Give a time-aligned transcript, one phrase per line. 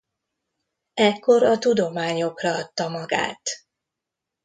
[1.01, 3.41] Ekkor a tudományokra adta magát.